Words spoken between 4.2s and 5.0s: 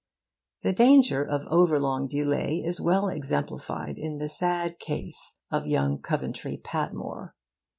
sad